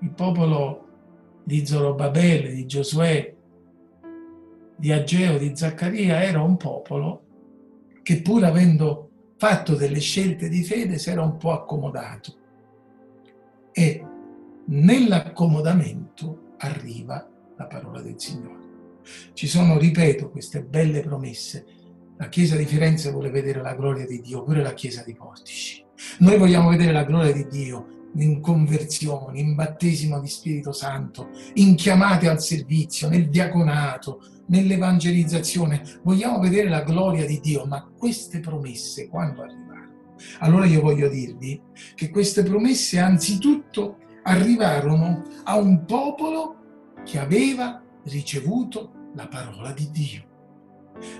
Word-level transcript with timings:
il 0.00 0.10
popolo 0.10 0.88
di 1.44 1.66
Zorobabele, 1.66 2.52
di 2.52 2.66
Giosuè, 2.66 3.34
di 4.76 4.92
Ageo, 4.92 5.36
di 5.36 5.54
Zaccaria 5.54 6.22
era 6.22 6.40
un 6.40 6.56
popolo 6.56 7.24
che 8.02 8.22
pur 8.22 8.44
avendo 8.44 9.10
fatto 9.36 9.74
delle 9.74 10.00
scelte 10.00 10.48
di 10.48 10.62
fede 10.62 10.98
si 10.98 11.10
era 11.10 11.22
un 11.22 11.36
po' 11.36 11.52
accomodato. 11.52 12.34
E 13.72 14.04
nell'accomodamento 14.66 16.54
arriva 16.58 17.28
la 17.56 17.66
parola 17.66 18.00
del 18.00 18.18
Signore. 18.18 18.68
Ci 19.32 19.46
sono, 19.46 19.78
ripeto, 19.78 20.30
queste 20.30 20.62
belle 20.62 21.00
promesse. 21.00 21.66
La 22.16 22.28
Chiesa 22.28 22.56
di 22.56 22.64
Firenze 22.64 23.10
vuole 23.10 23.30
vedere 23.30 23.62
la 23.62 23.74
gloria 23.74 24.06
di 24.06 24.20
Dio, 24.20 24.42
pure 24.42 24.62
la 24.62 24.74
Chiesa 24.74 25.02
di 25.02 25.14
Portici. 25.14 25.84
Noi 26.18 26.38
vogliamo 26.38 26.70
vedere 26.70 26.92
la 26.92 27.04
gloria 27.04 27.32
di 27.32 27.46
Dio 27.48 27.99
in 28.16 28.40
conversione, 28.40 29.40
in 29.40 29.54
battesimo 29.54 30.20
di 30.20 30.28
Spirito 30.28 30.72
Santo, 30.72 31.30
in 31.54 31.74
chiamate 31.74 32.28
al 32.28 32.40
servizio, 32.40 33.08
nel 33.08 33.28
diaconato, 33.28 34.22
nell'evangelizzazione. 34.46 35.82
Vogliamo 36.02 36.38
vedere 36.40 36.68
la 36.68 36.82
gloria 36.82 37.26
di 37.26 37.40
Dio, 37.40 37.64
ma 37.66 37.88
queste 37.96 38.40
promesse 38.40 39.08
quando 39.08 39.42
arrivano? 39.42 39.68
Allora 40.40 40.66
io 40.66 40.80
voglio 40.80 41.08
dirvi 41.08 41.60
che 41.94 42.10
queste 42.10 42.42
promesse 42.42 42.98
anzitutto 42.98 43.98
arrivarono 44.22 45.22
a 45.44 45.56
un 45.56 45.84
popolo 45.84 46.56
che 47.04 47.18
aveva 47.18 47.82
ricevuto 48.04 48.92
la 49.14 49.26
parola 49.28 49.72
di 49.72 49.90
Dio. 49.90 50.29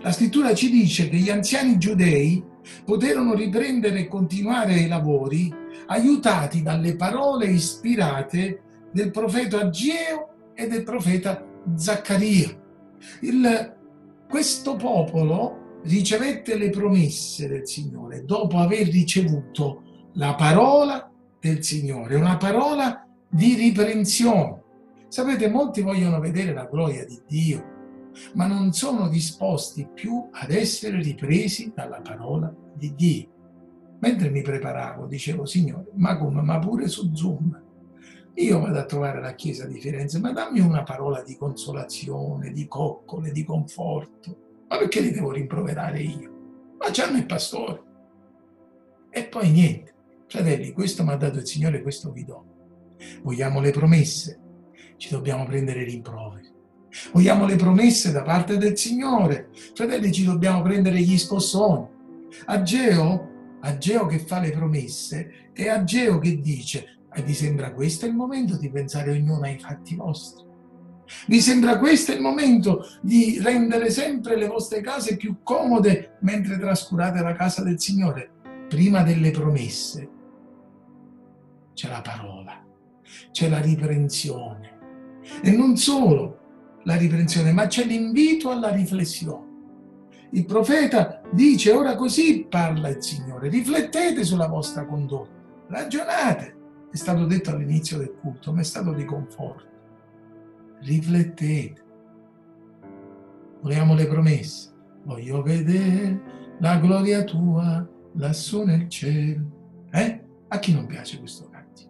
La 0.02 0.12
scrittura 0.12 0.54
ci 0.54 0.70
dice 0.70 1.08
che 1.08 1.16
gli 1.16 1.30
anziani 1.30 1.78
giudei 1.78 2.42
poterono 2.84 3.34
riprendere 3.34 4.00
e 4.00 4.08
continuare 4.08 4.74
i 4.74 4.88
lavori 4.88 5.52
aiutati 5.86 6.62
dalle 6.62 6.96
parole 6.96 7.46
ispirate 7.46 8.62
del 8.92 9.10
profeta 9.10 9.60
Ageo 9.60 10.28
e 10.54 10.66
del 10.66 10.82
profeta 10.82 11.44
Zaccaria. 11.74 12.58
Il, 13.20 13.76
questo 14.28 14.76
popolo 14.76 15.78
ricevette 15.84 16.56
le 16.56 16.70
promesse 16.70 17.48
del 17.48 17.66
Signore 17.66 18.24
dopo 18.24 18.58
aver 18.58 18.88
ricevuto 18.88 19.82
la 20.14 20.34
parola 20.34 21.10
del 21.40 21.64
Signore, 21.64 22.16
una 22.16 22.36
parola 22.36 23.06
di 23.28 23.54
riprensione. 23.54 24.62
Sapete, 25.08 25.48
molti 25.48 25.80
vogliono 25.80 26.20
vedere 26.20 26.52
la 26.52 26.66
gloria 26.66 27.04
di 27.04 27.20
Dio, 27.26 27.69
ma 28.34 28.46
non 28.46 28.72
sono 28.72 29.08
disposti 29.08 29.88
più 29.92 30.28
ad 30.30 30.50
essere 30.50 31.00
ripresi 31.02 31.72
dalla 31.74 32.00
parola 32.00 32.54
di 32.74 32.94
Dio. 32.94 33.28
Mentre 34.00 34.30
mi 34.30 34.42
preparavo, 34.42 35.06
dicevo, 35.06 35.44
Signore, 35.44 35.90
ma 35.94 36.16
come? 36.16 36.40
Ma 36.42 36.58
pure 36.58 36.88
su 36.88 37.14
Zoom. 37.14 37.68
Io 38.34 38.60
vado 38.60 38.78
a 38.78 38.84
trovare 38.84 39.20
la 39.20 39.34
Chiesa 39.34 39.66
di 39.66 39.78
Firenze, 39.78 40.18
ma 40.18 40.32
dammi 40.32 40.60
una 40.60 40.82
parola 40.82 41.22
di 41.22 41.36
consolazione, 41.36 42.52
di 42.52 42.66
coccole, 42.66 43.30
di 43.32 43.44
conforto. 43.44 44.64
Ma 44.68 44.78
perché 44.78 45.00
li 45.00 45.10
devo 45.10 45.32
rimproverare 45.32 46.00
io? 46.00 46.30
Ma 46.78 46.88
c'hanno 46.90 47.18
il 47.18 47.26
pastore. 47.26 47.82
E 49.10 49.24
poi 49.24 49.50
niente. 49.50 49.94
Fratelli, 50.28 50.72
questo 50.72 51.02
mi 51.04 51.10
ha 51.10 51.16
dato 51.16 51.38
il 51.38 51.46
Signore, 51.46 51.82
questo 51.82 52.12
vi 52.12 52.24
do. 52.24 52.44
Vogliamo 53.22 53.60
le 53.60 53.72
promesse, 53.72 54.40
ci 54.96 55.10
dobbiamo 55.10 55.44
prendere 55.44 55.84
rimproveri. 55.84 56.49
Vogliamo 57.12 57.46
le 57.46 57.56
promesse 57.56 58.12
da 58.12 58.22
parte 58.22 58.56
del 58.56 58.76
Signore. 58.76 59.50
Fratelli, 59.74 60.12
ci 60.12 60.24
dobbiamo 60.24 60.62
prendere 60.62 61.00
gli 61.00 61.18
scossoni. 61.18 61.86
Ageo, 62.46 63.28
Ageo 63.60 64.06
che 64.06 64.18
fa 64.18 64.40
le 64.40 64.50
promesse, 64.50 65.50
è 65.52 65.68
Ageo 65.68 66.18
che 66.18 66.40
dice, 66.40 66.98
e 67.12 67.22
vi 67.22 67.34
sembra 67.34 67.72
questo 67.72 68.06
il 68.06 68.14
momento 68.14 68.56
di 68.56 68.70
pensare 68.70 69.10
ognuno 69.10 69.42
ai 69.42 69.58
fatti 69.58 69.96
vostri? 69.96 70.48
Vi 71.26 71.40
sembra 71.40 71.78
questo 71.78 72.12
il 72.12 72.20
momento 72.20 72.86
di 73.02 73.40
rendere 73.42 73.90
sempre 73.90 74.36
le 74.36 74.46
vostre 74.46 74.80
case 74.80 75.16
più 75.16 75.38
comode 75.42 76.18
mentre 76.20 76.58
trascurate 76.58 77.20
la 77.20 77.34
casa 77.34 77.62
del 77.62 77.80
Signore? 77.80 78.30
Prima 78.68 79.02
delle 79.02 79.32
promesse 79.32 80.08
c'è 81.74 81.88
la 81.88 82.00
parola, 82.00 82.64
c'è 83.32 83.48
la 83.48 83.60
riprensione. 83.60 84.78
E 85.42 85.50
non 85.50 85.76
solo 85.76 86.39
la 86.84 86.96
riprensione, 86.96 87.52
ma 87.52 87.66
c'è 87.66 87.84
l'invito 87.84 88.50
alla 88.50 88.70
riflessione. 88.70 89.48
Il 90.32 90.44
profeta 90.44 91.20
dice, 91.32 91.72
ora 91.72 91.96
così 91.96 92.46
parla 92.48 92.88
il 92.88 93.02
Signore, 93.02 93.48
riflettete 93.48 94.24
sulla 94.24 94.46
vostra 94.46 94.86
condotta, 94.86 95.30
ragionate 95.68 96.58
è 96.90 96.96
stato 96.96 97.24
detto 97.24 97.50
all'inizio 97.50 97.98
del 97.98 98.16
culto, 98.20 98.52
ma 98.52 98.60
è 98.60 98.64
stato 98.64 98.92
di 98.92 99.04
conforto. 99.04 99.68
Riflettete. 100.80 101.84
Vogliamo 103.62 103.94
le 103.94 104.06
promesse. 104.08 104.72
Voglio 105.04 105.40
vedere 105.40 106.20
la 106.58 106.78
gloria 106.78 107.22
tua 107.22 107.88
lassù 108.14 108.64
nel 108.64 108.88
cielo. 108.88 109.86
Eh? 109.92 110.24
A 110.48 110.58
chi 110.58 110.74
non 110.74 110.86
piace 110.86 111.20
questo 111.20 111.48
canto? 111.48 111.82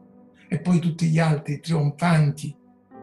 E 0.48 0.60
poi 0.60 0.80
tutti 0.80 1.08
gli 1.08 1.18
altri 1.18 1.60
trionfanti 1.60 2.54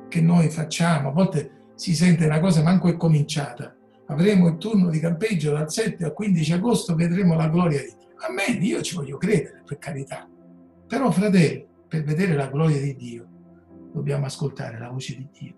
che 0.07 0.21
noi 0.21 0.49
facciamo. 0.49 1.09
A 1.09 1.13
volte 1.13 1.56
si 1.77 1.93
sente 1.93 2.25
una 2.25 2.39
cosa, 2.39 2.63
manco 2.63 2.87
è 2.87 2.97
cominciata. 2.97 3.73
Avremo 4.07 4.47
il 4.47 4.57
turno 4.57 4.89
di 4.89 4.99
campeggio 4.99 5.51
dal 5.51 5.71
7 5.71 6.05
al 6.05 6.13
15 6.13 6.53
agosto, 6.53 6.95
vedremo 6.95 7.35
la 7.35 7.49
gloria 7.49 7.81
di 7.81 7.93
Dio. 7.97 8.13
A 8.27 8.31
me, 8.31 8.45
io 8.45 8.81
ci 8.81 8.95
voglio 8.95 9.17
credere, 9.17 9.61
per 9.63 9.77
carità. 9.77 10.27
Però, 10.87 11.11
fratelli, 11.11 11.67
per 11.87 12.03
vedere 12.03 12.33
la 12.33 12.47
gloria 12.47 12.81
di 12.81 12.95
Dio, 12.95 13.27
dobbiamo 13.93 14.25
ascoltare 14.25 14.79
la 14.79 14.89
voce 14.89 15.15
di 15.15 15.27
Dio. 15.31 15.55